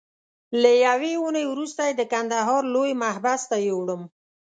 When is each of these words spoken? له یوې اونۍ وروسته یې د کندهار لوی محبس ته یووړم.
له 0.61 0.71
یوې 0.85 1.13
اونۍ 1.21 1.45
وروسته 1.49 1.81
یې 1.87 1.93
د 1.97 2.01
کندهار 2.13 2.61
لوی 2.73 2.91
محبس 3.03 3.41
ته 3.49 3.57
یووړم. 3.67 4.01